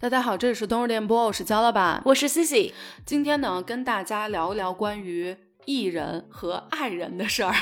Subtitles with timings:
[0.00, 2.72] 大家好，这里是冬日电波，我是焦老板，我是 Cici。
[3.04, 7.54] 今天呢，跟大家聊一聊关于艺人和爱人的事儿。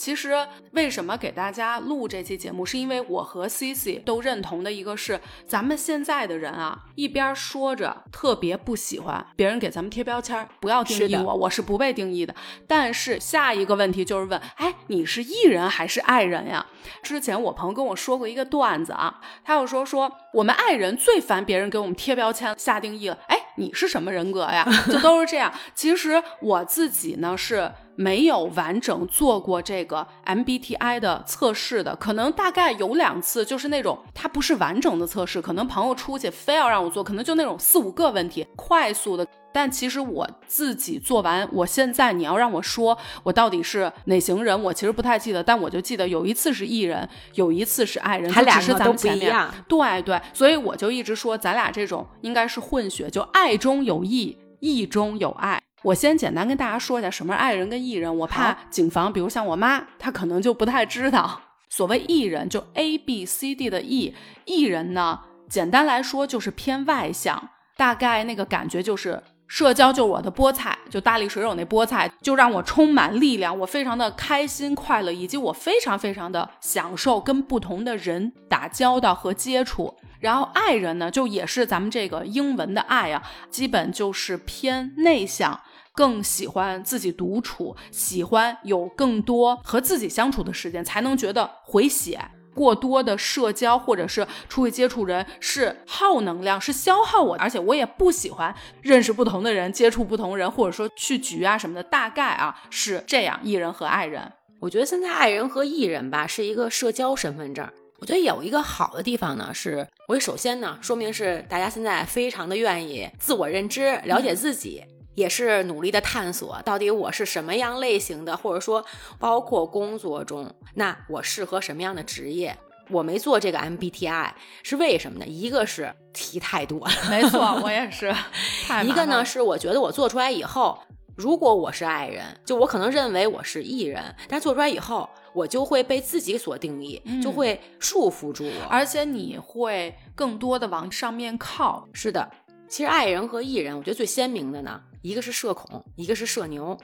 [0.00, 0.34] 其实
[0.72, 12.34] 为什么给大家录这期节目，是因为我和 C C 都认同的一个是，咱们现在的人啊，一边说着特别不喜欢别人给咱们贴标签，不要定义我，我是不被定义的。
[12.66, 16.64] 但是下一个问题就是问，哎，你是艺人还是爱人呀？
[17.02, 23.18] 之前我朋友跟我说过一个段子啊，他又说说我们爱人最烦别人给我们贴标签、下定义了。
[23.28, 24.66] 哎，你是什么人格呀？
[24.86, 25.52] 就都是这样。
[25.74, 27.70] 其实我自己呢是。
[28.00, 39.26] 没有完整做过这个 MBTI 的测试的，可能大概有两次，就是那种它不是完整的测试，可能朋友出去非要让我做，可能就那种四五个问题，快速的。
[39.52, 49.52] 但其实我自己做完，我现在你要让我说我到底是哪型人，我其实不太记得，但我就记得有一次是艺人，有一次是爱人，他俩是咱们不一样。
[49.68, 55.60] 对对，所以我就一直说咱俩这种应该是混血，就爱中有义，义中有爱。
[55.82, 61.40] 我先简单跟大家说一下什么是爱人跟艺人，我怕警方，比如像我妈，她可能就不太知道。
[61.70, 64.12] 所谓艺人，就 A B C D 的艺，
[64.44, 79.94] 艺人呢，简单来说就是偏外向，大概那个感觉就是社交就是我的菠菜，就大力水手那菠菜，就让我充满力量，我非常的开心快乐，以及我非常非常的享受跟不同的人打交道和接触。
[80.18, 85.58] 然后爱人呢，就也是咱们这个英文的爱啊，基本就是偏内向。
[86.00, 92.18] 更喜欢自己独处，喜欢有更多和自己相处的时间，才能觉得回血。
[92.54, 101.82] 过多的社交或者是出去接触人是耗能量，是消耗我，而且我也不喜欢认识不同的人，接触不同人，或者说去局啊什么的。
[101.82, 104.32] 大概啊是这样，艺人和爱人。
[104.58, 107.68] 我觉得现在爱人和艺人吧是一个社交身份证。
[107.98, 114.82] 我觉得有一个好的地方呢，是我首先呢说明是大家现在非常的愿意自我认知，了解自己。
[115.14, 118.84] 也是努力的探索，到底我是什么样类型的，或者说
[119.18, 122.56] 包括工作中，那我适合什么样的职业？
[122.90, 124.30] 我没做这个 MBTI
[124.64, 125.26] 是为什么呢？
[125.26, 128.12] 一个是题太多， 没错，我也是。
[128.84, 130.76] 一个呢是我觉得我做出来以后，
[131.16, 141.88] 如果我是爱人，就我可能认为我是艺人，但做出来以后，我就会被自己所定义，就会束缚住我，而且你会更多的往上面靠。
[141.92, 142.28] 是的，
[142.68, 144.80] 其实爱人和艺人，我觉得最鲜明的呢。
[145.02, 146.78] 一个是社恐，一个是社牛。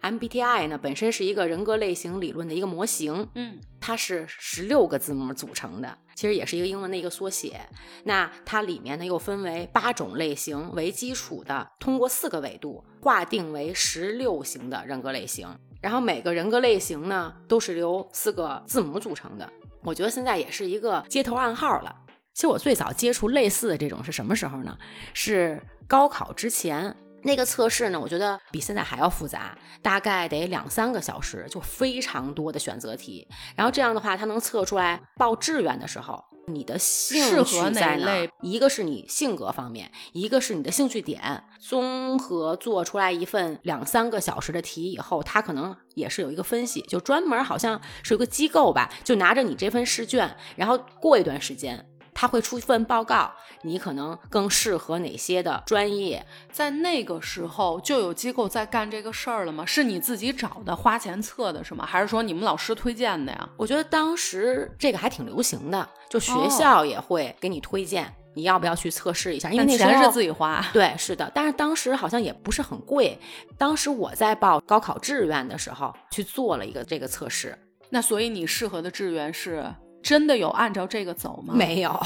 [0.00, 7.60] MBTI 呢本身是一个人格类型理论的一个模型，嗯，它是十六个字母组成的，其实也是一个英文的一个缩写。
[8.04, 15.48] 那它里面呢又分为八种类型为基础的，通过四个维度划定为十六型的人格类型。
[15.80, 19.52] 然后每个人格类型呢都是由四个字母组成的。
[19.82, 21.94] 我觉得现在也是一个街头暗号了。
[22.34, 24.78] 其实我最早接触类似的这种是什么时候呢？
[25.12, 26.96] 是高考之前。
[27.22, 33.26] 那个测试呢，我觉得比现在还要复杂，大概得两三个小时，就非常多的选择题。
[33.56, 38.28] 然后这样的话，它能测出来报志愿的时候，你的兴趣在哪？
[38.40, 51.84] 一个是你性格方面，一个是你的兴趣点，综合做出来一份两三个小时的题以后，它可能也是有一个分析，就专门好像是有个机构吧，就拿着你这份试卷，然后过一段时间。
[52.20, 53.30] 他会出一份报告，
[53.62, 56.26] 你可能更适合哪些的专业？
[56.50, 59.64] 在那个时候就有机构在干这个事儿了吗？
[59.64, 61.86] 是你自己找的，花钱测的是吗？
[61.86, 63.48] 还是说你们老师推荐的呀？
[63.56, 69.52] 我觉得当时这个还挺流行的，就学校也会给你推荐，你要不要去测试一下？
[69.52, 70.60] 因为那钱是自己花。
[70.72, 73.16] 对，是的，但是当时好像也不是很贵。
[73.56, 77.56] 当时我在报高考志愿的时候去做了一个这个测试，
[77.90, 79.64] 那所以你适合的志愿是？
[80.02, 81.54] 真的有按照这个走吗？
[81.54, 82.00] 没有，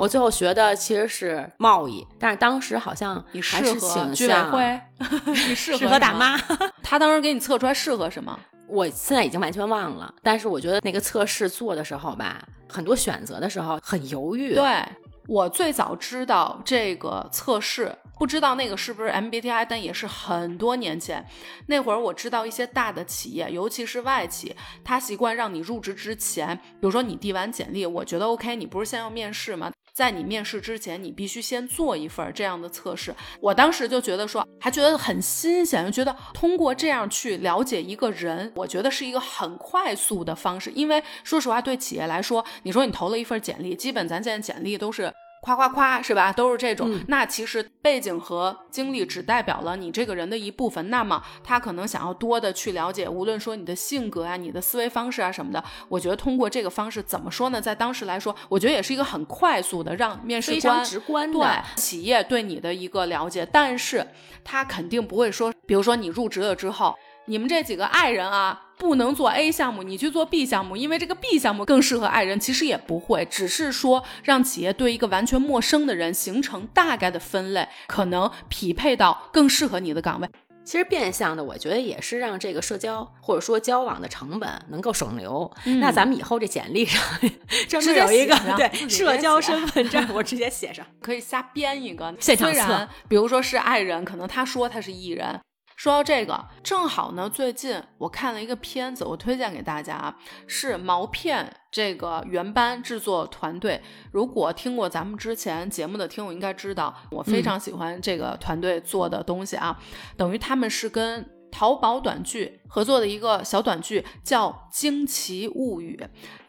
[0.00, 4.80] 我最后学的其实是贸易，但是当时好像你适合居委会，
[5.26, 6.36] 你适合大妈。
[6.82, 8.38] 他当时给你测出来适合什么？
[8.66, 14.54] 我现在已经完全忘了，但是我觉得那个测试做的时候吧，很多选择的时候很犹豫。
[14.54, 14.82] 对。
[15.26, 21.26] 我最早知道这个测试，不知道那个是不是 MBTI，但也是很多年前。
[21.66, 24.54] 那会儿我知道一些大的企业，尤其是外企，
[24.84, 29.72] 他习惯让你入职之前，比如说你递完简历，我觉得 OK，你不是先要面试吗？
[29.94, 33.14] 在你面试之前，你必须先做一份这样的测试。
[33.40, 40.72] 我当时就觉得说，还觉得很新鲜，就觉得通过这样去了解一个人，我觉得是一个很快速的方式。
[40.72, 45.12] 因为说实话，对企业来说，你说你投了一份简历，基本咱现在简历都是。
[45.44, 46.32] 夸夸夸，是吧？
[46.32, 46.90] 都是这种。
[46.90, 50.88] 嗯那其实背景和经历只代表了你这个人的一部分。
[50.88, 55.62] 那么他可能想要多的去了解，无论说你的性格啊、你的思维方式啊什么的。
[55.90, 57.60] 我觉得通过这个方式，怎么说呢？
[57.60, 64.06] 在当时来说，我觉得也是一个很快速的让面试非官常直观对，企业对你的一个了解，但是
[64.42, 66.94] 他肯定不会说，比如说你入职了之后，
[67.26, 68.60] 你们这几个爱人啊。
[68.76, 72.40] 不能做 A 项目，你去做 B 项目，因为这个 B 项目更适合爱人。
[72.40, 80.28] 其实也不会，只是说让企业对一个完全陌生的人形成大概的分类，可能匹配到更适合你的岗位。
[80.64, 85.48] 其实变相的，我觉得也是让这个社交或者说交往的成本能够省流。
[85.66, 87.00] 嗯那咱们以后这简历上
[87.70, 90.84] 专门有一个对社交身份证， 我直接写上。
[91.00, 95.40] 可以瞎编一个现场虽然比如说是爱人，可能他说他是艺人。
[95.76, 100.16] 说到这个，正好呢，最近我看了一个片子，我推荐给大家啊，
[100.46, 103.82] 是毛片这个原班制作团队。
[104.12, 109.78] 如果听过咱们之前节目的听友应该知道，我非常喜欢这个团队做的东西啊，
[110.16, 115.96] 等于他们是跟淘宝短剧合作的一个小短剧，叫《惊奇物语》。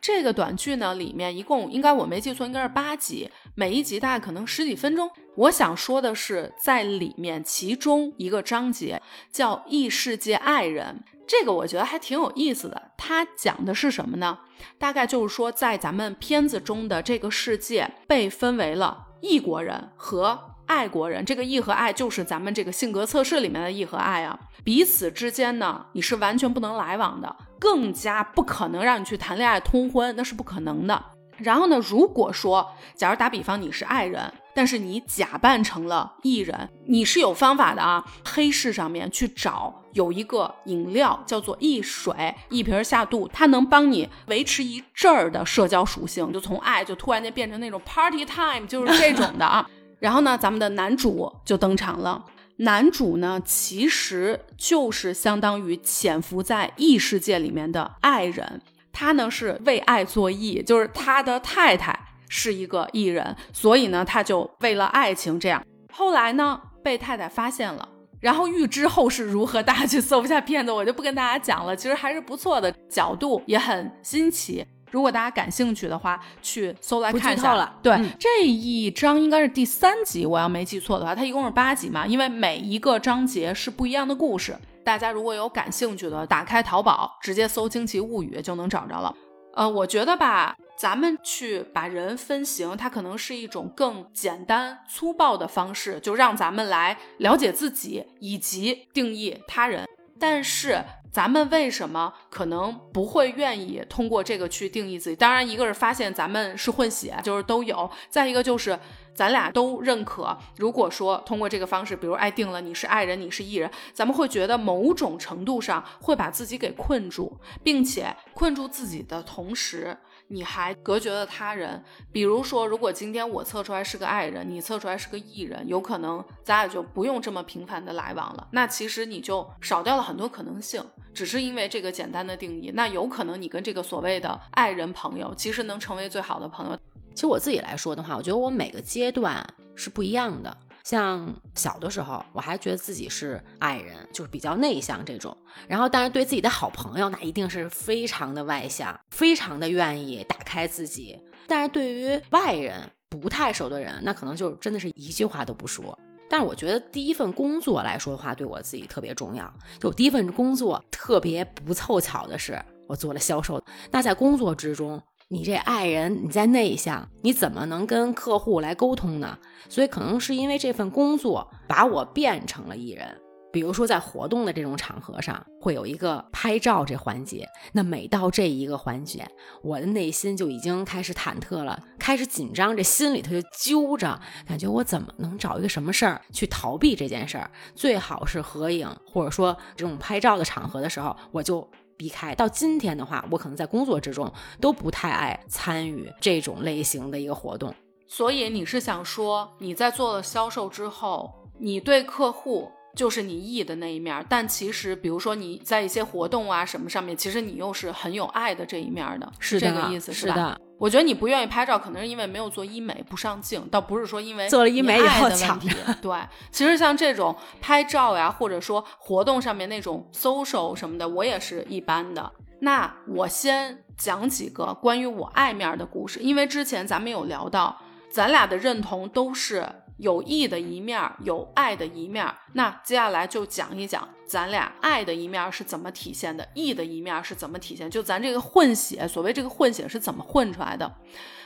[0.01, 5.07] 这个短剧呢，里面一共应该我没记错，应该是八集，每一集大概可能十几分钟。
[5.35, 8.99] 我想说的是，在里面其中一个章节
[9.31, 12.91] 叫《异世界爱人》，这个我觉得还挺有意思的。
[12.97, 14.39] 它讲的是什么呢？
[14.79, 21.23] 大概就是说，在咱们片子中的这个世界被分为了异国人和爱国人。
[21.25, 31.03] 这个异和爱就是咱们这个性格测试里面的异和爱啊，彼此之间呢，你是完全不能来往的，更加不可能让你去谈恋爱、通婚，那是不可能的。
[31.37, 32.65] 然后呢，如果说，
[32.95, 38.05] 假如打比方你是爱人，但是你假扮成了艺人，你是有方法的啊。
[38.23, 49.69] 黑市上面去找有一个饮料叫做易水，一瓶下肚，它能帮你维持一阵儿的社交属性，就从爱就突然间变成那种 party time，就是这种的啊。
[50.05, 52.23] 然后呢，咱们的男主就登场了。
[52.57, 58.61] 男主呢，其实就是相当于潜伏在异世界里面的爱人。
[58.93, 61.99] 他呢是为爱作艺，就是他的太太
[62.29, 65.65] 是一个艺人，所以呢他就为了爱情这样。
[65.91, 71.75] 后来呢被太太发现了，然后预知后事如何，大家去 搜一下片子，我就不跟大家讲了。
[71.75, 74.63] 其实还是不错的，角度也很新奇。
[74.91, 77.53] 如果大家感兴趣的话，去搜来看一下。
[77.55, 84.55] 了对、嗯这一章应该是第三集，我要没记错的话，它一共是八集嘛，因为每一个章节是不一样的故事。
[84.83, 89.13] 大家如果有感兴趣的，打开淘宝直接搜《惊奇物语》就能找着了。
[89.55, 99.85] 呃，我觉得吧，咱们去把人分型，它可能是一种更简单粗暴的方式，就让咱们来了解自己以及定义他人。
[100.19, 100.83] 但是
[101.15, 105.15] 咱们为什么可能不会愿意通过这个去定义自己？
[105.15, 108.77] 当然，一个是发现咱们是混血，就是都有；再一个就是
[109.13, 110.37] 咱俩都认可。
[110.57, 119.97] 如果说通过这个方式，比如爱定了你是爱人，你是艺人，咱们会觉得某种程度上会把自己给困住，并且困住自己的同时。
[120.27, 128.47] 你还隔绝了他人，比如说，如果今天我测出来是个爱人，你测出来是个艺人，有可能咱俩就不用这么频繁的来往了。
[128.51, 130.83] 那其实你就少掉了很多可能性，
[131.13, 132.71] 只是因为这个简单的定义。
[132.73, 136.77] 那有可能你跟这个所谓的爱人朋友，其实能成为最好的朋友。
[137.13, 139.45] 其实我自己来说的话，我觉得我每个阶段
[139.75, 140.57] 是不一样的。
[140.85, 145.35] 像小的时候，我还觉得自己是爱人，就是比较内向这种。
[145.67, 151.19] 然后，但是对自己的好朋友，那一定是非常的外向，非常的愿意打开自己。
[151.47, 155.97] 但是对于外人、不太熟的人，那可能就真的是一句话都不说。
[156.29, 159.51] 但是我觉得第一份工作来说的话，对我自己特别重要。
[159.79, 163.59] 就第一份工作特别不凑巧的是，我做了销售。
[163.89, 169.39] 那在工作之中，你这爱人你在内向，你怎么能跟客户来沟通呢？
[169.67, 173.19] 所以可能是因为这份工作把我变成了艺人。
[173.51, 177.47] 比如说在活动的这种场合上，会有一个拍照这环节。
[177.71, 179.27] 那每到这一个环节，
[179.63, 187.49] 我的内心就已经开始忐忑了，开始紧张，这心里头就揪着，感觉我怎么能找一个什么事儿去逃避这件事儿？
[187.73, 192.35] 最好是合影，或者说这种拍照的场合的时候，我就避开。
[192.35, 197.73] 到今天的话，我可能在工作之中都不太爱参与这种类型的一个活动。
[198.07, 210.17] 所以你是想说，你在做了销售之后，你对客户就是你 E 的那一面，但其实比如说你在一些活动啊什么上面，其实你又是很有爱的这一面的，是这个意思吧？
[210.17, 215.69] 是的，我觉得你不愿意拍照，可能是因为没有做医美，不上镜，倒不是说因为做了医美以后的问题。
[216.01, 216.17] 对，
[216.51, 222.31] 其实像这种拍照呀，或者说活动上面那种 social 什么的，我也是一般的。
[222.59, 227.77] 那我先讲几个关于我爱面的故事，因为之前咱们有聊到。
[228.07, 232.25] 咱俩的认同都是有义的一面，有爱的一面。
[232.53, 237.89] 那接下来就讲一讲咱俩爱的一面是怎么体现的，义的一面是怎么体现。
[237.89, 240.91] 就咱这个混血，所谓这个混血是怎么混出来的？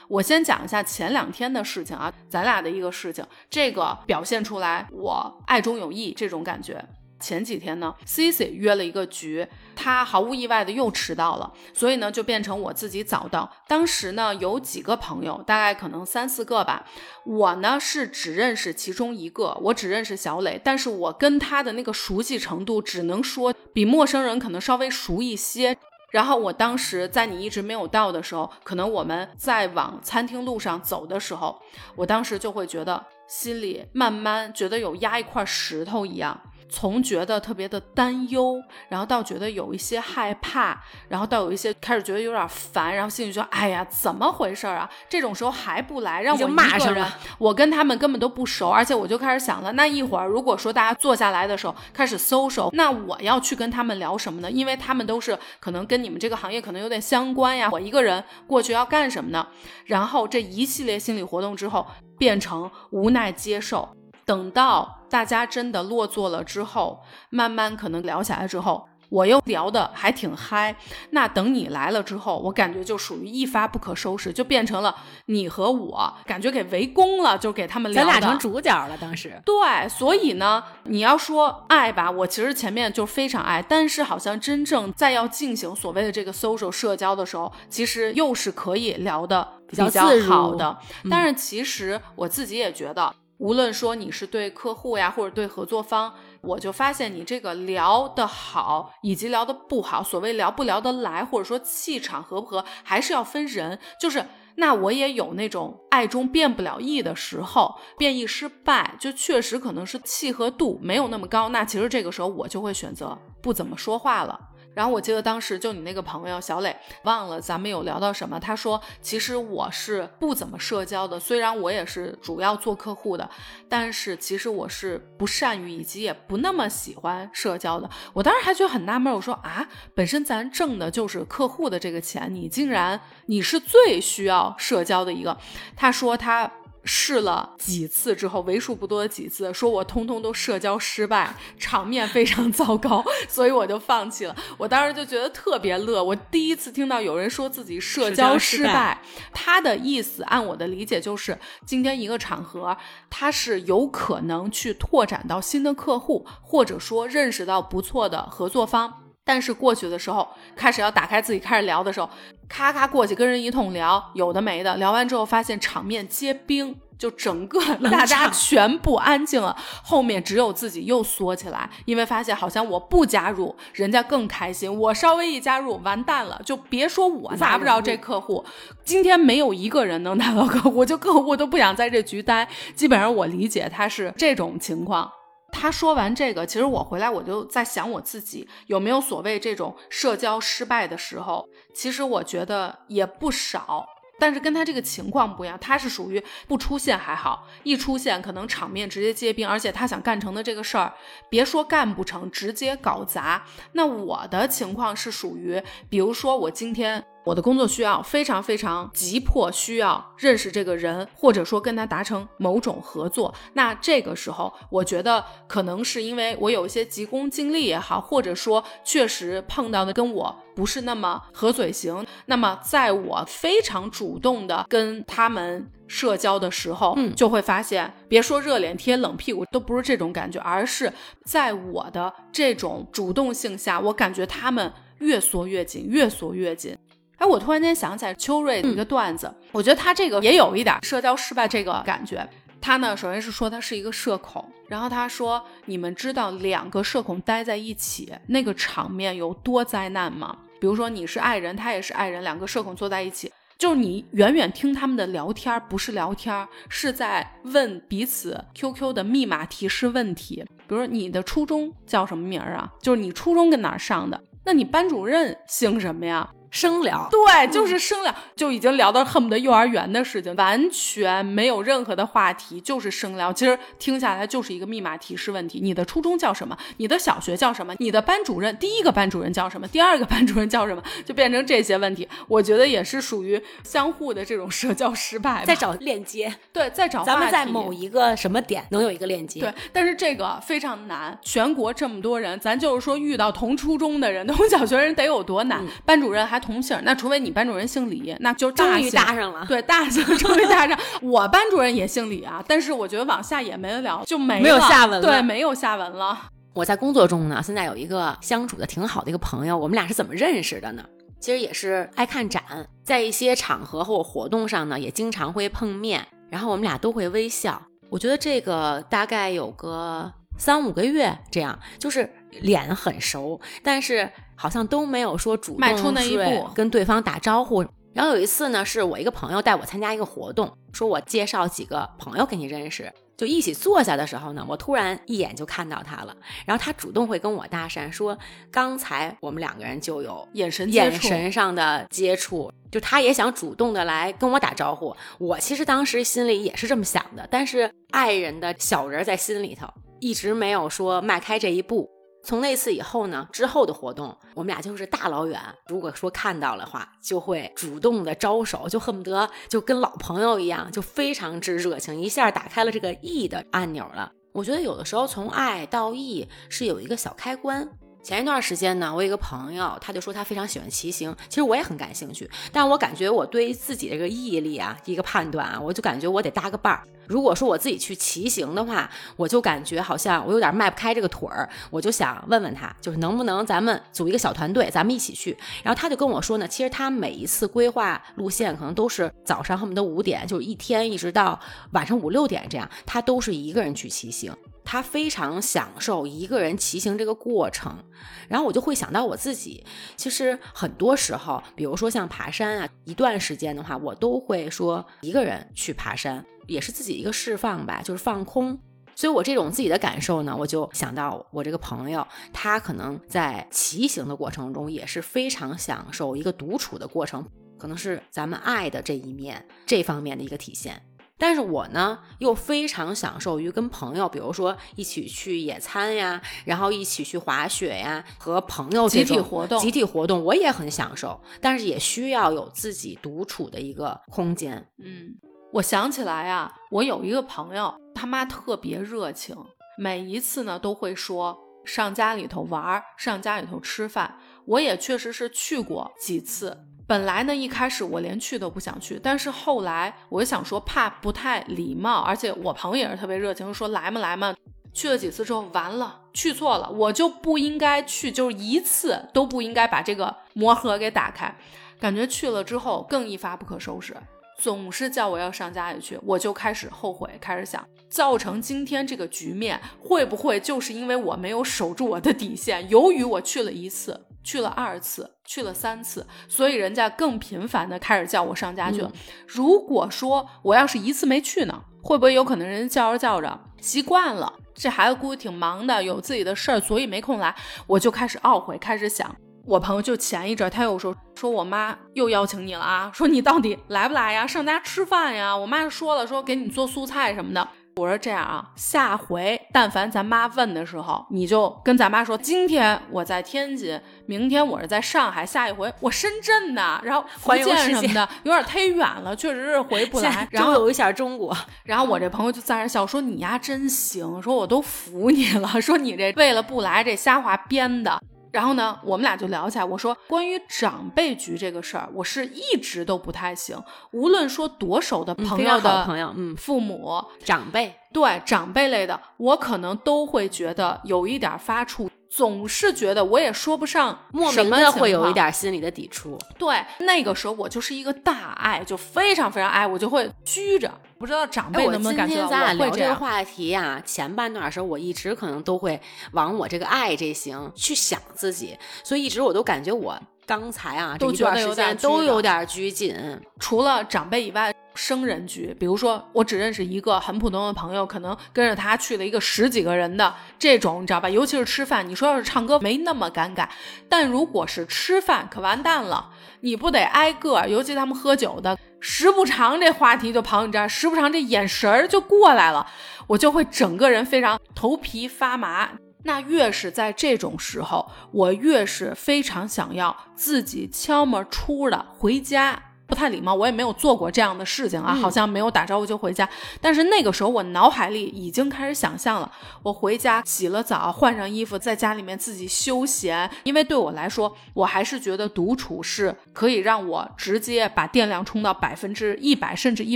[0.07, 6.83] 我先讲一下前两天的事情啊，咱俩的一个事情，这个表现出来我爱中有义这种感觉。
[7.19, 13.51] 前几天呢，Cici 约了一个局，他毫无意外的又迟到了，所以呢就变成我自己早到。
[13.67, 16.85] 当时呢有几个朋友，大概可能三四个吧，
[17.25, 25.77] 我呢是只认识其中一个，我只认识小磊，但是我跟他的那个熟悉程度，只能说比陌生人可能稍微熟一些。
[26.11, 31.61] 然后我当时在你一直没有到的时候，可能我们在往餐厅路上走的时候，
[31.95, 36.41] 我当时就会觉得心里慢慢觉得有压一块石头一样。
[36.69, 44.89] 从觉得特别的担忧，然后到觉得有一些害怕，然后到有一些开始觉得有点烦，然后心里说：“哎呀，怎么回事啊？
[45.09, 47.05] 这种时候还不来，让我骂上人，
[47.39, 54.51] 我跟他们根本都不熟，而且我就开始想了，那一会儿如果说大家坐下来的时候开始搜搜，那我要去跟他们聊什么呢？
[54.51, 59.47] 因为他们都是可能跟你们这个行业可能有点相关呀，我一个人过去要干什么呢？
[59.85, 61.85] 然后这一系列心理活动之后，
[62.17, 63.89] 变成无奈接受。”
[64.29, 70.75] 等到大家真的落座了之后，慢慢可能聊起来之后，我又聊的还挺嗨。
[71.09, 74.95] 那等你来了之后，我感觉就属于一发不可收拾，就变成了
[75.25, 78.05] 你和我感觉给围攻了，就给他们聊。
[78.05, 79.41] 咱俩成主角了，当时。
[79.43, 90.77] 对，所以呢，你要说爱吧，我其实前面就非常爱，但是好像真正在要进行所谓的这个 social 社交的时候，其实又是可以聊的比较好的。
[91.09, 93.11] 但是其实我自己也觉得。
[93.39, 103.79] 无论说你是对客户呀，或者对合作方，我就发现你这个聊得好，以及聊得不好，所谓聊不聊得来，或者说气场合不合，还是要分人。
[103.99, 111.47] 就是那我也有那种爱中变不了意的时候，变异失败，就确实可能是契合度没有那么高。
[111.47, 114.48] 那其实这个时候我就会选择不怎么说话了。
[114.79, 118.39] 然后我记得当时就你那个朋友小磊，忘了咱们有聊到什么。
[118.39, 123.29] 他说，其实我是不怎么社交的，虽然我也是主要做客户的，
[123.67, 127.89] 但是其实我是不善于以及也不那么喜欢社交的。
[128.13, 135.37] 我当时还觉得很纳闷，我说啊，本身咱挣的就是客户的这个钱，你竟然你是最需要社交的一个。
[135.75, 136.49] 他说他。
[136.83, 144.35] 试了几次之后，为数不多的几次，说我通通都社交失败，场面非常糟糕， 所以我就放弃了。
[144.57, 149.01] 我当时就觉得特别乐，我第一次听到有人说自己社交失败，
[149.33, 152.77] 他的意思按我的理解就是，今天一个场合，
[153.09, 159.05] 他是有可能去拓展到新的客户，或者说认识到不错的合作方。
[159.25, 162.09] 但是过去的时候，开始要打开自己开始聊的时候，
[162.49, 178.43] 咔咔过去跟人一通聊，有的没的，聊完之后发现场面皆冰，就整个大家全部安静了，后面只有自己又缩起来，因为发现好像我不加入，人家更开心，我稍微一加入，完蛋了，就别说我拿不着这客户，
[178.83, 185.09] 今天没有一个人能拿到客户，就客户都不想在这局待，基本上我理解他是这种情况。
[185.51, 191.47] 他说完这个，其实我回来我就在想我自己有没有所谓这种社交失败的时候。
[191.73, 193.87] 其实我觉得也不少，
[194.19, 200.93] 但是跟他这个情况不一样，他是属于不出现还好，一出现可能场面直接结冰，而且他想干成的这个事儿，
[201.29, 203.45] 别说干不成，直接搞砸。
[203.73, 207.05] 那我的情况是属于，比如说我今天。
[207.25, 213.33] 我的工作需要非常非常急迫，需要认识这个人，或者说跟他达成某种合作。
[213.53, 222.05] 那这个时候，我觉得可能是因为我有一些急功近利也好，或者说确实碰到的跟我不是那么合嘴型。
[222.25, 230.91] 那么，在我非常主动的跟他们社交的时候，嗯，就会发现，别说热脸贴冷屁股，都不是这种感觉，而是
[231.25, 236.77] 在我的这种主动性下，我感觉他们越缩越紧，越缩越紧。
[237.19, 242.27] 哎，我突然间想起来秋瑞的一个段子，我觉得他这个也有一点社交失败这个感觉。
[242.61, 250.37] 他呢，首先是说他是一个社恐，然后他说：“你们知道两个社恐待在一起那个场面有多灾难吗？
[250.59, 260.45] 比如说你是爱人，他也是爱人，两个社恐坐在一起，就是你远远听他们的聊天，不是聊天，是在问彼此 QQ 的密码提示问题。
[260.67, 262.69] 比如说你的初中叫什么名儿啊？
[262.81, 264.21] 就是你初中跟哪儿上的？
[264.43, 273.31] 那你班主任姓什么呀？”生聊，对，就是生聊，就已经聊到恨不得幼儿园的事情，完全没有任何的话题，就是生聊。
[273.31, 276.57] 其实听下来就是一个密码提示问题：你的初中叫什么？
[276.77, 277.75] 你的小学叫什么？
[277.77, 279.67] 你的班主任第一个班主任叫什么？
[279.67, 280.81] 第二个班主任叫什么？
[281.05, 282.07] 就变成这些问题。
[282.27, 285.45] 我觉得也是属于相互的这种社交失败。
[285.45, 289.39] 再找链接，对，再找咱们在某一个什么点能有一个链接。
[289.39, 291.15] 对，但是这个非常难。
[291.21, 295.63] 全国这么多人，咱就是说遇到同初中的人、同小学人得有多难？
[295.85, 296.38] 班主任还。
[296.39, 299.45] 同姓，那除非你班主任姓李，那就终于搭上了。
[299.47, 300.77] 对，大姓 终于搭上。
[301.01, 305.05] 我班主任也姓李啊，但是我觉得往下也没得聊，就没没有下文了。
[305.05, 306.17] 对，没有下文了。
[306.53, 310.83] 我在工作中呢，现在有一个相处的挺好的一个朋友，我们俩是怎么认识的呢？
[311.19, 312.43] 其实也是爱看展，
[312.83, 317.61] 在一些场合或活动上呢，也经常会碰面，然后我们俩都会微笑。
[317.89, 324.09] 我觉得这个大概有个三五个月这样，就是脸很熟，但是。
[324.39, 327.65] 好像都没有说主动迈出那一步跟对方打招呼。
[327.93, 336.15] 然后有一次呢，是我一个朋友带我参加一个活动，说我介绍几个朋友给你认识，就一起坐下的时候呢，我突然一眼就看到他了。
[336.45, 338.17] 然后他主动会跟我搭讪，说
[338.51, 344.95] 刚才我们两个人就有眼神眼神上的接触，就他也想主动的来跟我打招呼。
[345.17, 349.67] 我其实当时心里也是这么想的，但是爱人的小人在心里头
[349.99, 351.89] 一直没有说迈开这一步。
[352.23, 364.11] 从那次以后呢，之后的活动，我们俩就是大老远，如果说看到的话，就会主动的招手，就恨不得就跟老朋友一样，就非常之热情，一下打开了这个 E 的按钮了。
[364.33, 367.67] 我觉得有的时候从爱到 E 是有一个小开关。
[368.01, 376.83] 前一段时间呢，我有一个朋友，他就说他非常喜欢骑行，其实我也很感兴趣，但我感觉我对自己这个毅力啊，一个判断啊，我就感觉我得搭个伴儿。
[377.07, 385.37] 如果说我自己去骑行的话，我就感觉好像我有点迈不开这个腿儿，我就想问问他，就是能不能咱们组一个小团队，咱们一起去。
[385.63, 391.39] 然后他就跟我说呢，其实他每一次规划路线可能都是早上恨不得五点，就是一天一直到
[391.71, 394.31] 晚上五六点这样，他都是一个人去骑行。
[394.71, 397.83] 他非常享受一个人骑行这个过程，
[398.27, 399.65] 然后我就会想到我自己。
[399.97, 408.59] 其实很多时候，比如说像爬山啊，一段时间的话，我都会说一个人去爬山，也是自己一个释放吧，就是放空。
[408.95, 420.79] 所以我这种自己的感受呢，我就想到我这个朋友，他可能在骑行的过程中也是非常享受一个独处的过程，可能是咱们爱的这一面这方面的一个体现。
[421.19, 434.65] 但是我呢，又非常享受于跟朋友，比如说一起去野餐呀，然后一起去滑雪呀，和朋友集体活动，集体活动我也很享受，但是也需要有自己独处的一个空间。
[434.77, 435.13] 嗯，
[435.51, 439.35] 我想起来啊，我有一个朋友，他妈特别热情，
[439.77, 444.17] 每一次呢都会说上家里头玩，上家里头吃饭。
[444.45, 446.65] 我也确实是去过几次。
[446.89, 454.33] 本来呢，一开始我连去都不想去，但是后来我就想说，怕不太礼貌，而且我朋友也是特别热情，说来嘛来嘛。
[454.73, 461.31] 去了几次之后，完了，去错了，我就不应该去，就是一次都不应该把这个魔盒给打开。
[461.79, 463.95] 感觉去了之后更一发不可收拾，
[464.39, 472.67] 总是叫我要上家里去，我就开始后悔，开始想，造成今天这个局面，会不会就是因为我没有守住我的底线？
[472.67, 474.07] 由于我去了一次。
[474.23, 478.91] 去了二次，去了三次，所以人家更频繁的开始叫我上家去了。
[479.27, 484.33] 如果说我要是一次没去呢，会不会有可能人家叫着叫着习惯了？
[484.53, 487.33] 这孩子估计挺忙的，有自己的事儿，所以没空来。
[487.65, 494.27] 我就开始懊悔，开始想，我朋友就前一阵他又说说我妈又邀请你了啊，说你到底来不来呀？
[494.27, 495.35] 上家吃饭呀？
[495.35, 497.47] 我妈说了，说给你做素菜什么的。
[497.79, 510.27] 我说这样啊，下回但凡咱妈问的时候，你就跟咱妈说，今天我在天津，明天我是在上海，下一回我深圳的，然后福建什么的，有点忒远了，确实是回不 来。
[510.31, 519.65] 然后有一下中国，然后我这朋友就在那笑说：“你呀真行，说我都服你了，说你这为了不来这瞎话编的。”然后呢，我们俩就聊起来。
[519.65, 523.61] 我说，关于长辈局这个事儿，我是一直都不太行。
[523.91, 531.89] 无论说多熟的朋友的朋友，嗯，父母、长辈，对长辈类的，我可能都会觉得有一点发怵。
[532.09, 536.17] 总是觉得我也说不上，莫名的会有一点心理的抵触。
[536.37, 540.71] 对，那个时候我就是一个大爱，就非常非常爱，我就会拘着。
[540.97, 542.21] 不知道长辈能不能感觉到？
[542.21, 545.79] 今天咱俩聊这个话题呀，前半段的时候，我一直可能都会
[546.11, 552.95] 往我这个爱这行去想自己，所以一直我都感觉我刚才啊这一段时间都有点拘谨。
[553.39, 554.53] 除了长辈以外。
[554.79, 561.09] 生人局，比如说我只认识一个很普通的朋友，可能跟着他去了一个十几个人的这种，你知道吧？
[561.09, 563.45] 尤其是吃饭，你说要是唱歌没那么尴尬，
[563.89, 566.11] 但如果是吃饭可完蛋了。
[566.41, 572.65] 你不得挨个，尤其他们喝酒的，时不常这话题就跑你这儿，时不常这眼神儿就过来了，
[573.07, 575.71] 我就会整个人非常头皮发麻。
[576.05, 582.68] 那越是在这种时候，我越是非常想要自己悄么出的回家。
[582.89, 586.27] 不太礼貌，我也没有做过这样的事情啊，好像没有打招呼就回家。
[586.59, 593.29] 但是那个时候，我脑海里已经开始想象了，我回家洗了澡，换上衣服，在家里面自己休闲。
[593.43, 599.95] 因为对我来说，我还是觉得独处是可以让我直接把电量充到百分之一百，甚至一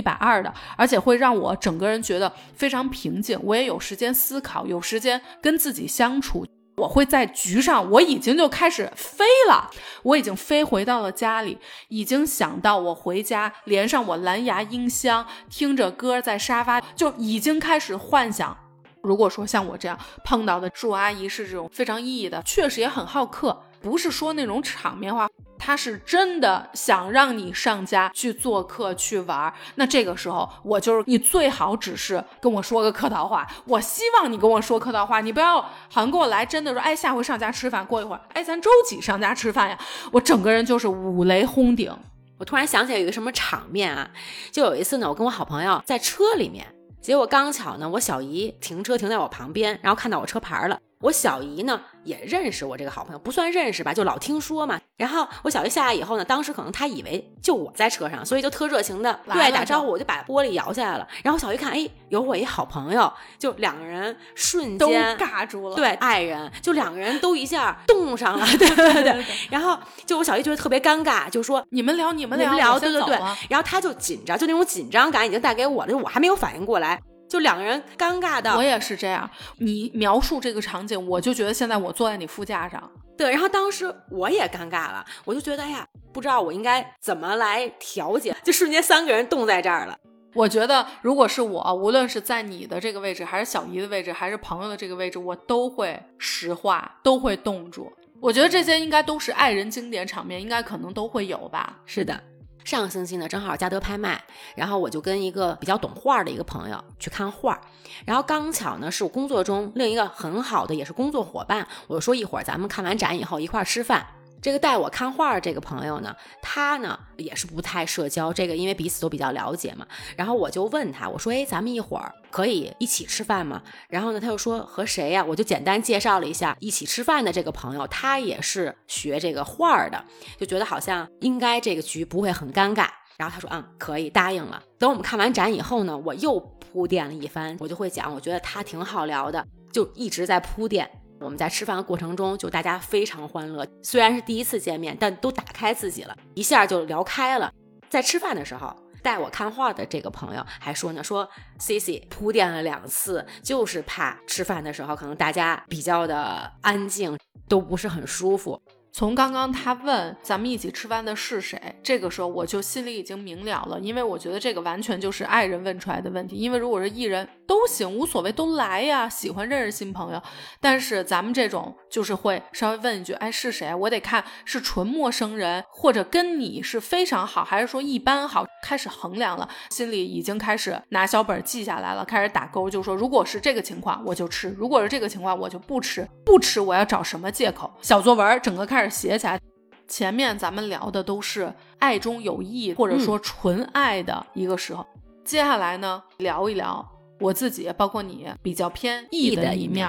[0.00, 3.36] 百二的，而且会让我整个人觉得非常平静。
[3.42, 6.46] 我也有时间思考，有时间跟自己相处。
[6.76, 9.70] 我会在局上，我已经就开始飞了，
[10.02, 11.58] 我已经飞回到了家里，
[11.88, 18.56] 已经想到我回家连上我蓝牙音箱，听着歌在沙发，就已经开始幻想。
[19.02, 23.62] 如果说像我这样碰到的祝阿姨是这种非常意义的，确实也很好客。
[23.84, 29.52] 不是说那种场面话，他是真的想让你上家去做客去玩。
[29.74, 33.46] 那这个时候，我就是你最好只是跟我说个客套话。
[33.66, 37.84] 我希望你跟我说客套话，你不要好像跟我来真的说，哎，下回上家吃饭。
[37.84, 39.78] 过一会儿，哎，咱周几上家吃饭呀？
[40.10, 41.94] 我整个人就是五雷轰顶。
[42.38, 44.10] 我突然想起来有一个什么场面啊，
[44.50, 46.66] 就有一次呢，我跟我好朋友在车里面，
[47.02, 50.78] 结果刚巧呢，我小姨停车停在我旁边，然后看到我车牌了。
[51.00, 54.80] 我小姨呢也认识我这个好朋友，不算认识吧，就老听说嘛。
[54.96, 61.08] 然后我小姨下来以后呢，当时可能她以为就我在车上，所以就特热情的对打招呼，我就把玻璃摇下来了。
[61.22, 65.74] 然后小姨看，哎，有我一好朋友，就两个人瞬间尬住了。
[65.74, 69.24] 对，爱人就两个人都一下冻上了， 对对对。
[69.50, 73.18] 然后就我小姨觉得特别尴尬，就说你们聊你们聊，对对对。
[73.48, 77.00] 然后她就紧张，就那种紧张感已经带给我了，就我还没有反应过来。
[77.34, 79.28] 就两个人尴尬的，我也是这样。
[79.58, 82.80] 你描述这个场景，我就觉得现在我坐在你副驾上。
[83.18, 89.98] 对，然后当时我也尴尬了，我就觉得哎呀，不知道我应该怎么来调节，就瞬间三个人冻在这儿了。
[90.32, 97.92] 我觉得如果是我，无论是在你的这个位置，还是小姨的位置，还是朋友的这个位置，我都会石化，都会冻住。
[98.20, 101.80] 我觉得这些应该都是爱人经典场面，应该可能都会有吧。
[101.84, 102.22] 是的。
[102.64, 104.24] 上个星期呢，正好嘉德拍卖，
[104.56, 107.60] 然后我就跟一个比较懂画的一个朋友去看画，
[108.06, 114.06] 然后刚巧呢是我工作中另一个很好的也是工作伙伴，我说一会儿咱们看完展以后一块儿吃饭。
[114.44, 119.86] 这个带我看画儿这个朋友呢，他呢也是不太社交，这个因为彼此都比较了解嘛。
[120.18, 130.04] 然后我就问他，我说：“哎，咱们一会儿可以一起吃饭吗？”然后呢，他又说：“和谁呀？”我就简单介绍了一下一起吃饭的这个朋友，他也是学这个画儿的，
[130.38, 132.86] 就觉得好像应该这个局不会很尴尬。
[133.16, 140.90] 然后他说：“嗯，可以，答应了。”等我们看完展以后呢，我又铺垫了一番，我就会讲，我觉得他挺好聊的，就一直在铺垫。
[141.24, 143.66] 我们在吃饭的过程中，就大家非常欢乐。
[143.82, 147.50] 虽然是第一次见面，但都打开自己了，一下就聊开了。
[147.88, 151.26] 在吃饭的时候，带我看画的这个朋友还说呢，说
[151.58, 157.16] C C 铺垫了两次，就是怕吃饭的时候可能大家比较的安静，
[157.48, 158.60] 都不是很舒服。
[158.92, 166.36] 从刚刚他问咱们一起吃饭的是谁，这个时候我就心里已经明了了，因为我觉得这个完全就是爱人问出来的问题。
[166.36, 170.22] 因为如果是艺人，都行，无所谓，都来呀，喜欢认识新朋友。
[170.60, 173.74] 但是咱们这种就是会稍微问一句，哎，是谁？
[173.74, 178.46] 我得看是纯陌生人，或者跟你是非常好，还是说一般好？
[178.62, 187.70] 开始衡量了，心里已经开始拿小本记下来了，开始打勾，就说如果是这个情况我就吃，如果是这个情况我就不吃，不吃我要找什么借口？
[187.82, 188.94] 小作文整个开始。
[188.94, 189.40] 写起来，
[189.88, 194.86] 前面咱们聊的都是爱中有义，或者说纯爱的一个时候。
[195.24, 196.86] 接下来呢，聊一聊
[197.24, 199.88] 我自己，包括你比较偏义的一面。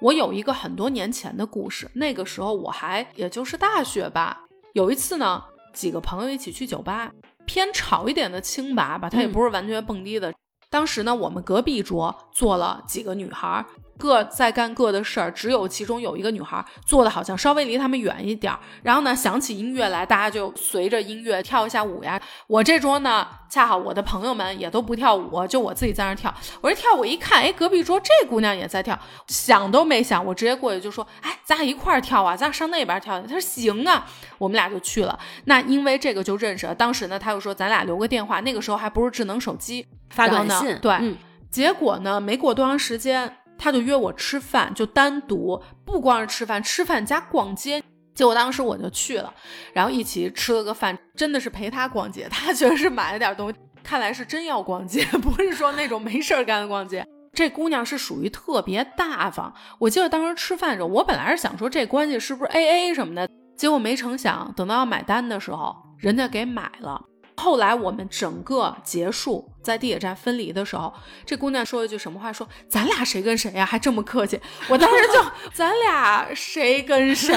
[0.00, 4.46] 我有一个很多年前的故事，那个时候我还也就是大学吧。
[4.72, 7.12] 有一次呢，几个朋友一起去酒吧，
[7.44, 10.32] 偏吵一点的清吧吧，它也不是完全蹦迪的。
[10.70, 13.62] 当时呢，我们隔壁桌坐了几个女孩。
[14.00, 18.58] 各在干各的事儿，只有其中有一个女孩坐的好像稍微离他们远一点儿。
[18.82, 22.20] 然后呢，响起音乐来，大家就随着音乐跳一下舞呀。
[22.48, 26.34] 我这桌呢，恰好我的朋友们也都不跳舞，就我自己在那跳。
[26.62, 34.06] 我一跳，我一看，哎，隔壁桌这姑娘也在跳，想都没想，我直接过去就说：“哎，咱俩一块儿跳啊，咱俩上那边跳。”他说：“行啊。”
[34.38, 35.18] 我们俩就去了。
[35.44, 36.74] 那因为这个就认识了。
[36.74, 40.78] 当时呢，他又说：“咱俩留个电话。”那个时候还不是智能手机，发短信。
[40.80, 41.14] 对，
[41.50, 43.36] 结果呢，没过多长时间。
[43.60, 47.82] 他就约我吃饭，就单独，不光是吃饭，吃饭加逛街。
[48.14, 49.32] 结果当时我就去了，
[49.74, 52.26] 然后一起吃了个饭，真的是陪他逛街。
[52.30, 57.06] 他确实是买了点东西，看来是真要逛街，不是说那种没事儿干的逛街。
[57.32, 59.54] 这姑娘是属于特别大方。
[59.78, 67.00] 我记得当时吃饭的时候，我本来是想说这关系是不是 A A 什么的，结果没成想，等到要买单的时候，人家给买了。
[67.40, 70.92] 后来我们整个结束，在地铁站分离的时候，
[71.24, 72.30] 这姑娘说了一句什么话？
[72.30, 73.64] 说咱俩谁跟谁呀？
[73.64, 74.38] 还这么客气。
[74.68, 75.24] 我当时就，
[75.54, 77.34] 咱俩谁跟谁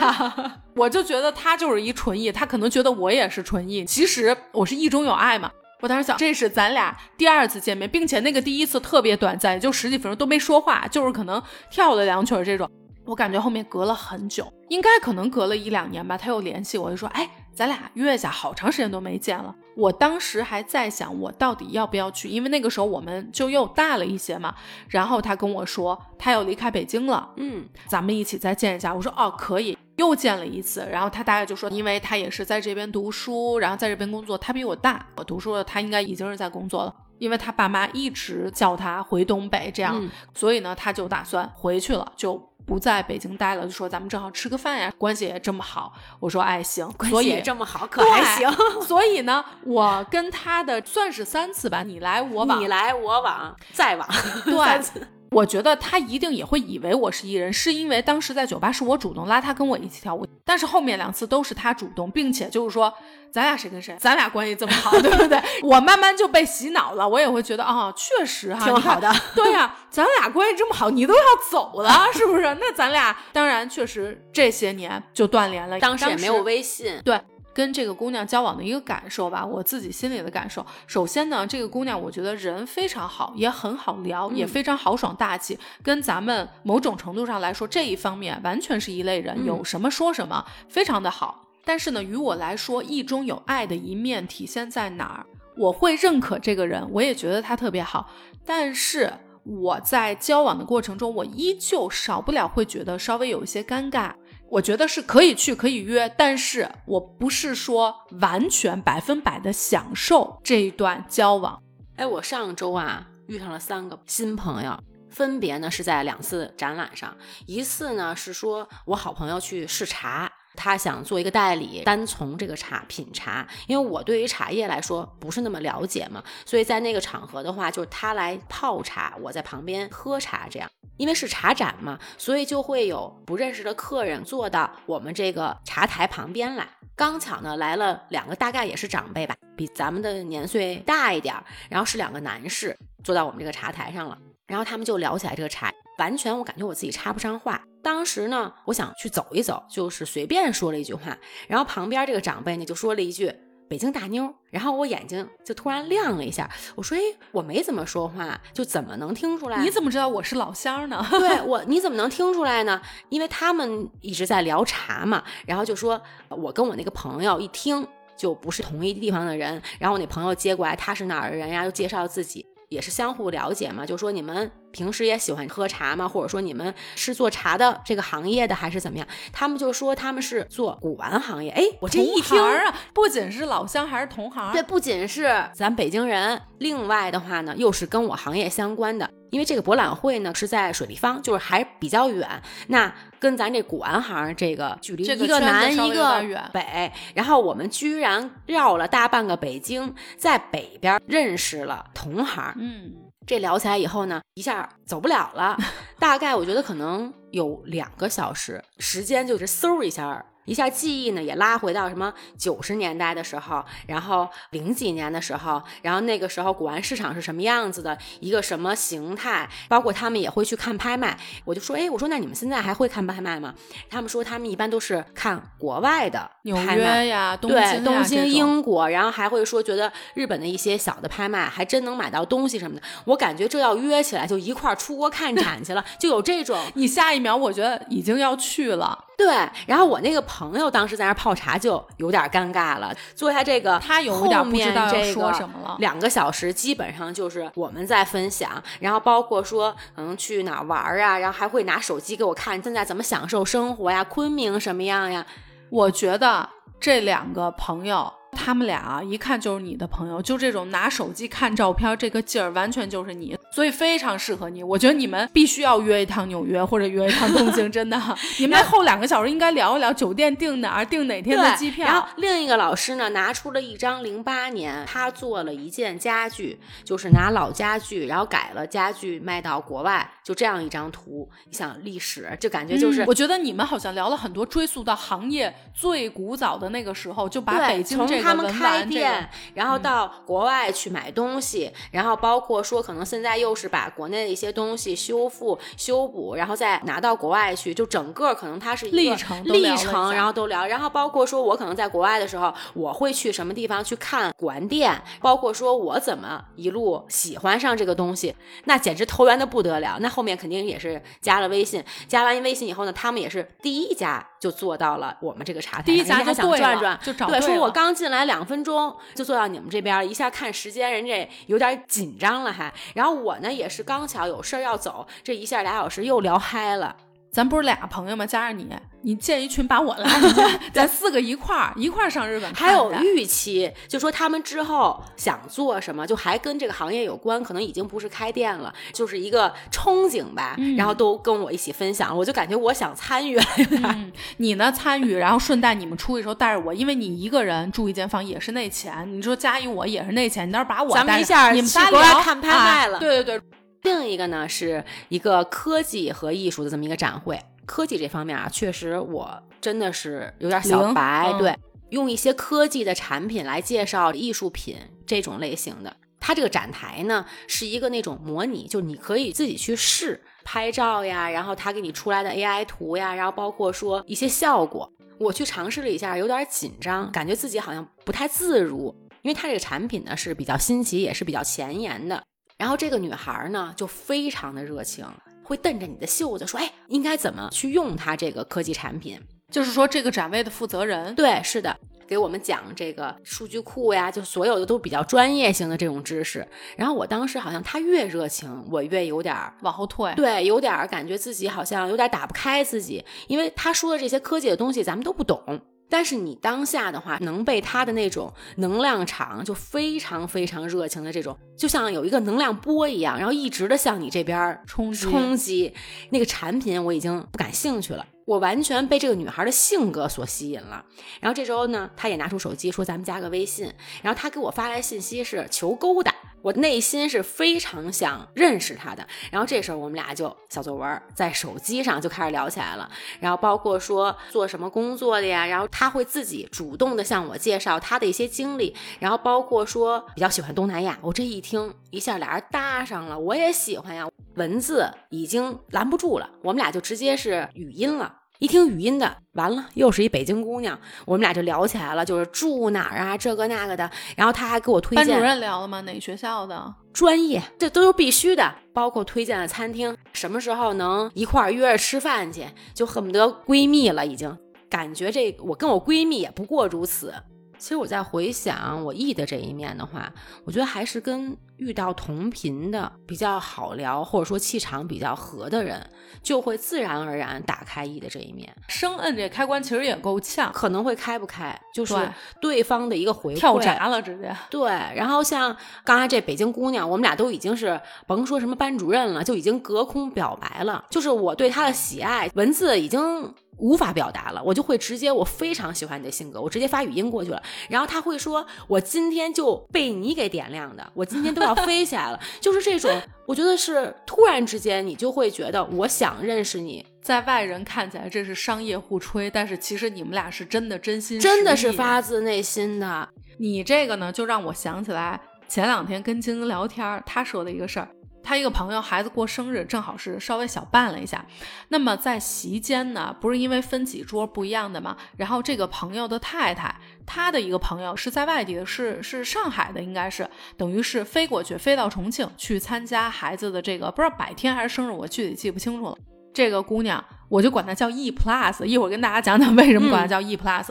[0.00, 0.60] 呀？
[0.76, 3.84] 我就觉得她就是一纯艺，她可能觉得我也是纯艺。
[3.84, 5.50] 其实我是意中有爱嘛。
[5.80, 12.70] 我当时想，这是咱俩第二次见面，并且那个第一次特别短暂，也就十几分钟都没说话，就是可能跳了两曲这种。
[13.06, 16.16] 我感觉后面隔了很久，应该可能隔了一两年吧。
[16.16, 17.28] 他又联系我，就说：“哎，
[17.60, 24.54] 咱俩约一下，好长时间都没见了。”我当时还在想，我到底要不要去，因为那个时候我们就又大了一些嘛。
[24.88, 28.94] 然后他跟我说，他要离开北京了，嗯，咱们一起再见一下。
[28.94, 34.38] 我说：“哦，可以。”又见了一次，然后他大概就说，因为他也是在这边读书，然后在这边工作。
[34.38, 36.94] 他比我大，我读书了，他应该已经是在工作了。
[37.18, 40.02] 因为他爸妈一直叫他回东北，这样，
[40.34, 42.49] 所以呢，他就打算回去了，就。
[42.70, 45.92] 不在北京待了，就说咱们正好吃个饭呀，关系也这么好。
[46.20, 48.48] 我说哎行，关系也这么好，可还行。
[48.82, 54.08] 所以呢，我跟他的算是三次吧，你来我往，你来我往，再往，
[54.44, 55.02] 对。
[55.30, 62.92] 我觉得他一定也会以为我是艺人，是因为当时在酒吧是我主动拉他跟我一起跳舞，但是后面两次都是他主动，并且就是说
[63.30, 65.40] 咱俩谁跟谁，咱俩关系这么好，对不对？
[65.62, 69.08] 我慢慢就被洗脑了，我也会觉得啊，确实哈，挺好的。
[69.34, 72.42] 对呀，咱俩关系这么好，你都要走了，是不是？
[72.60, 77.20] 那咱俩当然确实这些年就断联了，当时也没有微信，对。
[77.60, 80.64] 跟这个姑娘交往的一个感受吧，我自己心里的感受。
[80.86, 91.44] 首先呢，这个姑娘我觉得人非常好，也很好聊，也非常豪爽大气，跟咱们某种程度上来说这一方面完全是一类人，有什么说什么，非常的好。
[91.62, 95.26] 但是呢，于我来说，意中有爱的一面体现在哪儿？
[95.58, 98.08] 我会认可这个人，我也觉得他特别好，
[98.46, 99.12] 但是
[99.44, 104.14] 我在交往的过程中，我依旧少不了会觉得稍微有一些尴尬。
[104.50, 111.62] 我觉得是可以去，可以约，但是我不是说完全百分百的享受这一段交往。
[111.94, 114.76] 哎，我上周啊遇上了三个新朋友，
[115.08, 120.28] 分别呢是在两次展览上，一次呢是说我好朋友去视察。
[120.60, 130.68] 他想做一个代理，单从这个茶品茶，因为我对于茶叶来说不是那么了解嘛，所以在那个场合的话，就是他来泡茶，我在旁边喝茶，这样，
[130.98, 136.68] 因为是茶展嘛，所以就会有不认识的客人坐到我们这个茶台旁边来。
[136.94, 147.62] 刚巧呢来了两个，大概也是长辈吧，比咱们的年岁大一点儿，然后是两个男士坐到我们这个茶台上了，然后他们就聊起来这个茶，完全我感觉我自己插不上话。
[147.82, 151.16] 当时呢，我想去走一走，就是随便说了一句话，
[151.48, 153.32] 然后旁边这个长辈呢就说了一句
[153.68, 157.00] “北京大妞”，然后我眼睛就突然亮了一下，我说：“哎，
[157.32, 159.62] 我没怎么说话，就怎么能听出来？
[159.62, 161.06] 你怎么知道我是老乡呢？
[161.10, 162.80] 对 我，你怎么能听出来呢？
[163.08, 176.06] 因为他们一直在聊茶嘛，然后就说我跟我那个朋友一听就不是同一地方的人，然后我那朋友接过来他是哪儿的人呀，又介绍自己，也是相互了解嘛，就说你们。”平时也喜欢喝茶吗？
[176.06, 179.04] 或者说你们是做茶的这个行业的，还是怎么样？
[179.32, 181.50] 他们就说他们是做古玩行业。
[181.50, 184.52] 哎，我这一听啊，不仅是老乡，还是同行。
[184.52, 189.10] 对，不仅是咱北京人，另外的话呢，又是跟我行业相关的。
[189.30, 192.28] 因为这个博览会呢是在水立方，就是还比较远。
[192.68, 202.54] 那跟咱这古玩行这个距离一个南一个北，然后我们居然绕了大半个北京，在北边认识了同行。
[202.58, 202.92] 嗯。
[203.26, 205.56] 这聊起来以后呢，一下走不了了。
[206.00, 210.24] 大概我觉得可能有两个小时时间，就是嗖一下。
[210.44, 221.16] 一下记忆呢也拉回到什么九十年代的时候，然后零几年的时候，然后那个时候古玩市场是什么样子的，一个什么形态，包括他们也会去看拍卖。
[221.44, 223.54] 我就说，哎，我说那你们现在还会看拍卖吗？
[223.88, 232.82] 他们说他们一般都是看国外的纽约呀，对，东京、英国，然后还会说觉得日本的一些小的拍卖还真能买到东西什么的。
[233.04, 236.58] 我感觉这要约起来就一块儿出国看展去了，就有这种。
[236.74, 239.06] 你下一秒我觉得已经要去了。
[239.16, 239.28] 对，
[239.66, 242.94] 然后我那个朋友当时在那泡茶，就有点尴尬了。
[243.16, 245.74] 坐下这个，他有点不知道说什么了。
[245.80, 255.26] 两个小时基本上就是我们在分享，然后包括说可能去哪玩啊，然后还会拿手机给我看现在怎么享受生活呀，昆明什么样呀。
[255.68, 264.62] 我觉得这两个朋友他们俩啊，一看就是你的朋友，就这种拿手机看照片这个劲儿，完全就是你，所以非常适合你。
[264.62, 268.00] 我觉得你们必须要约一趟纽约，或者约一趟东京，真的。
[268.38, 271.84] 你们后两个小时应该聊一聊酒店订哪儿，订哪天的机票。
[271.84, 281.28] 然后另一个老师呢，拿出了一张零八年他做了一件家具，就是拿老家具，然后改了家具卖到国外，就这样一张图。
[281.46, 288.19] 你想历史，就感觉就是，我觉得你们好像聊了很多，追溯到行业最古早的那个时候，就把北京这。
[288.20, 300.66] 他们开店，然后到国外去买东西，然后包括说可能现在又是把国内的一些东西修复、修补，然后再拿到国外去，就整个可能它是一个历程，历程，然后都聊。
[300.66, 309.98] 然后包括说我可能在国外的时候，我会去什么地方去看古玩店，包括说我怎么一路喜欢上这个东西，那简直投缘的不得了。
[310.00, 318.10] 那后面肯定也是加了微信，加完微信以后呢，他们也是第一家就坐到了我们这个茶台，第一家就想转转，就找对，说我刚进。
[318.10, 322.74] 来两分钟就坐到你们这边，一下看时间，人家有点紧张了还。
[322.92, 326.96] 然后我呢也是刚巧有事儿要走，这一下俩小时又聊嗨了。
[327.30, 328.26] 咱不是俩朋友吗？
[328.26, 328.68] 加上你，
[329.02, 330.40] 你建一群把我拉进去，
[330.74, 332.52] 咱四个一块儿一块儿上日本。
[332.52, 340.56] 还有预期，就说他们之后想做什么，就还跟这个行业有关，可能已经不是开店了，就是一个憧憬吧。
[340.76, 343.38] 然后都跟我一起分享，我就感觉我想参与。
[343.84, 349.06] 嗯，你呢参与，然后顺带你们出去的时候带着我，因为你一个人住一间房也是那钱。
[349.16, 352.98] 你说加一我也是那钱，你到时候把我咱们一下你们仨聊看拍卖了。
[352.98, 353.59] 对对对。
[353.82, 357.40] 另一个呢，是一个科技和艺术的这么一个展会。
[357.66, 361.32] 科技这方面啊，确实我真的是有点小白。
[361.38, 361.56] 对，
[361.90, 365.96] 用一些科技的产品来介绍艺术品这种类型的。
[366.18, 374.92] 它这个展台呢，是一个那种模拟，就你可以自己去试拍照呀，然后它给你出来的 AI 图呀，然后包括说一些效果。
[375.18, 382.22] 我去尝试了一下，有点紧张，感觉自己好像不太自如，因为它这个产品呢是比较新奇，也是比较前沿的。
[382.60, 385.02] 然后这个女孩呢，就非常的热情，
[385.42, 389.18] 会瞪着你的袖子说：“哎，应该怎么去用它这个科技产品？”
[389.50, 391.74] 就是说，这个展位的负责人，对，是的，
[392.06, 396.46] 给我们讲这个数据库呀，就所有的都比较专业性的这种知识。
[396.76, 405.42] 然后我当时好像他越热情，我越有点往后退，对，有点感觉自己好像有点打不开自己，因为他说的这些科技的东西咱们都不懂。
[405.90, 415.74] 但是你当下的话，能被他的那种能量场就非常非常热情的这种，就像有一个能量波一样，然后一直的向你这边冲击冲击。
[416.10, 420.84] 那个产品我已经不感兴趣了，我完全被这个女孩的性格所吸引了。
[421.18, 426.14] 然后这时候呢，她也拿出手机说：“咱们加个微信。”然后她给我发来信息是求勾搭。
[426.40, 432.88] 我内心是非常想认识她的，然后这时候我们俩就小作文在手机上就开始聊起来了，
[433.18, 448.19] 然后包括说做什么工作的呀，然后她会自己主动的向我介绍她的一些经历，然后包括说比较喜欢东南亚，我这一听一下俩人搭上了，我也喜欢呀，文字已经拦不住了，我们俩就直接是语音了。
[448.40, 453.88] 一听语音的，完了，又是一北京姑娘，我们俩就聊起来了，就是住哪儿啊，这个那个的。
[454.16, 455.06] 然后她还给我推荐。
[455.06, 455.82] 班主任聊了吗？
[455.82, 456.74] 哪个学校的？
[456.94, 458.54] 专业，这都是必须的。
[458.72, 464.34] 包括推荐的餐厅，什么时候能一块儿约着吃饭去，就恨不得闺蜜了，已经
[464.70, 467.12] 感觉这我跟我闺蜜也不过如此。
[467.60, 470.10] 其实我在回想我 E 的这一面的话，
[470.44, 475.86] 我觉得还是跟遇到同频的比较好聊，或者说气场比较合的人，
[476.22, 478.50] 就会自然而然打开 E 的这一面。
[478.66, 481.94] 生摁这开关其实也够呛，可能会开不开，就是
[482.40, 484.34] 对方的一个回跳闸了直接。
[484.48, 493.34] 对，然后像刚才这北京姑娘，我们俩都已经是甭说什么班主任了，就已经隔空表白了，就是我对她的喜爱，文字已经。
[493.60, 497.40] 无法表达了，我就会直接，我非常喜欢你的性格，我直接发语音过去了。
[497.68, 502.18] 然后他会说，我今天就被你给点亮的，我今天都要飞起来了。
[502.40, 502.90] 就是这种，
[503.26, 506.84] 我觉得是突然之间，你就会觉得我想认识你。
[507.02, 513.08] 在外人看起来这是商业互吹，但是其实你们俩是真的真心，真的是发自内心的。
[513.38, 515.18] 你这个呢，就让我想起来
[515.48, 517.88] 前两天跟晶晶聊天，她说的一个事儿。
[518.30, 521.26] 他一个朋友孩子过生日，正好是稍微小办了一下。
[521.66, 524.96] 那么在席间呢，不是因为分几桌不一样的嘛？
[525.16, 526.72] 然后这个朋友的太太，
[527.04, 535.98] 他的一个朋友是在外地的，是是上海的，应该是等于是飞过去，飞到重庆去参加孩子的这个不知道百天还是生日，我具体记不清楚了。
[536.32, 540.68] 这个姑娘，我就管她叫 E Plus，一会儿跟大家讲讲为什么管她叫 E Plus。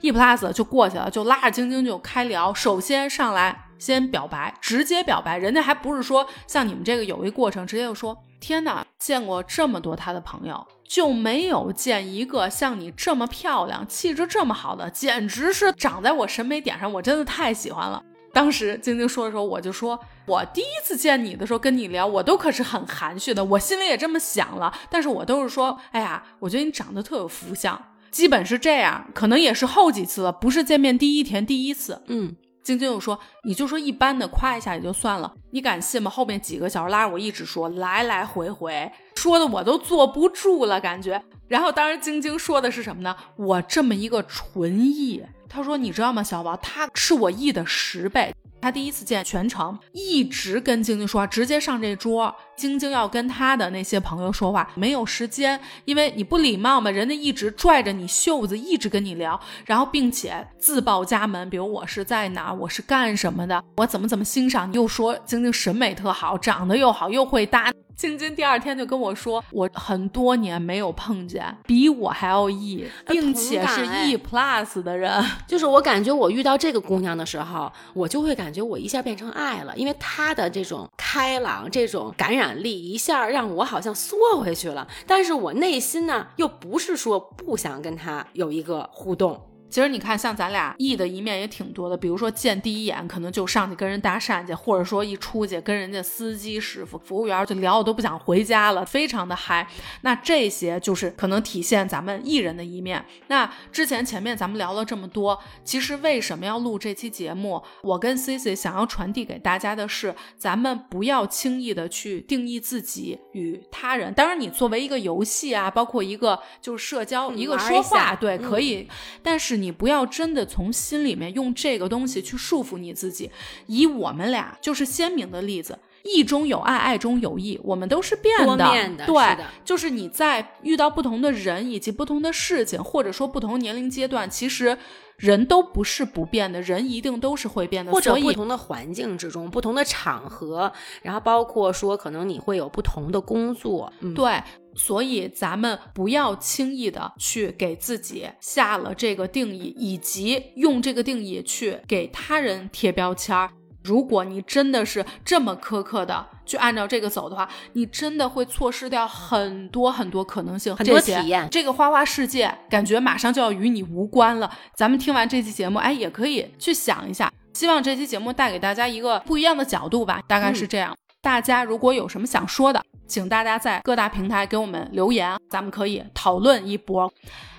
[0.00, 3.66] E Plus 就过去了，就拉着晶晶就开聊，首先上来。
[3.82, 18.00] 先表白，直接表白，人家还不是说像你们这个有一过程，直接就说天哪，见过这么多他的朋友，就没有见一个像你这么漂亮、气质这么好的，简直是长在我审美点上，我真的太喜欢了。
[18.32, 27.78] 当时晶晶说的时候，我就说，我第一次见你的时候跟你聊，我都可是很含蓄的，我心里也这么想了，但是我都是说，哎呀，我觉得你长得特有福相，
[28.12, 32.02] 基本是这样，可能也是后几次了，不是见面第一天第一次。
[32.06, 36.10] 嗯，晶晶又说，你就说一般的夸一下也就算了，你敢信吗？
[36.10, 41.22] 后面几个小时拉着我一直说，来来回回说的我都坐不住了，感觉。
[41.48, 43.14] 然后当时晶晶说的是什么呢？
[43.36, 45.22] 我这么一个纯艺。
[45.54, 48.34] 他说：“你知道吗，小宝，他是我 E 的十倍。
[48.62, 56.90] 他第一次见全程一直跟晶晶说话，直接上这桌，晶晶要跟他的那些朋友说话，没有时间，因为你不礼貌嘛。
[56.90, 75.24] 人家一直拽着你袖子，一直跟你聊，然后并且自报家门，比如我是在哪，我是干什么的，我怎么怎么欣赏，又说晶晶审美特好，长得又好，又会搭。”晶晶第二天就跟我说，我很多年没有碰见比我还要 E，并且是 E plus 的人。
[75.46, 84.86] 就是我感觉我遇到这个姑娘的时候，我就会感觉我一下变成爱了，因为她的这种开朗、这种感染力，一下让我好像缩回去了。
[85.06, 89.40] 但是我内心呢，又不是说不想跟她有一个互动。
[89.72, 99.66] 其实你看，像咱俩 E 的一面也挺多的，比如说见第一眼可能就上去跟人搭讪去，或者说一出去跟人家司机师傅、服务员就聊，我都不想回家了，非常的嗨。
[100.02, 103.02] 那这些就是可能体现咱们艺人的一面。
[103.28, 107.62] 那之前前面咱们聊了这么多，其实为什么要录这期节目？
[107.82, 114.12] 我跟 Cici 想要传递给大家的是，咱们不要轻易的去定义自己与他人。
[114.12, 118.86] 当然，你作为一个游戏啊，包括一个就是社交，一个说话，对，可以，
[119.22, 119.61] 但是。
[119.62, 123.30] 你不要真的从心里面用这个东西去束缚你自己。
[123.66, 129.06] 以我们俩就是鲜明的例子，义中有爱，爱中有义，我们都是变的。
[129.06, 134.76] 对，就是你在遇到不同的人以及不同的事情，或者说不同年龄阶段，其实
[135.16, 137.92] 人都不是不变的，人一定都是会变的。
[137.92, 140.72] 或者不同的环境之中，不同的场合，
[141.02, 144.42] 然后包括说可能你会有不同的工作，对。
[144.74, 153.50] 所以咱们不要轻易的去给自己下了这个定义，以及用这个定义去给他人贴标签儿。
[153.84, 161.48] 如果你真的是这么苛刻的去按照这个走的话，你真的会错失掉很多很多可能性，很多体验。
[161.50, 164.50] 这个花花世界感觉马上就要与你无关了。
[164.74, 167.32] 咱们听完这期节目，哎，也可以去想一下。
[167.54, 170.96] 希望这期节目带给大家一个不一样的角度吧，大概是这样。
[171.20, 172.82] 大家如果有什么想说的，
[173.12, 177.12] 请大家在各大平台给我们留言，咱们可以讨论一波。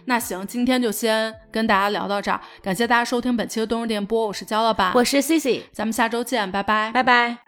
[0.06, 7.43] 那行，今天就先跟大家聊到这儿，感谢大家收听本期的冬日电波，我是焦老板，我是 C C，咱们下周见，拜拜，拜拜。